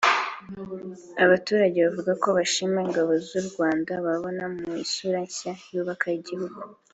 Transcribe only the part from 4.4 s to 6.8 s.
mu isura nshya yubaka igihugu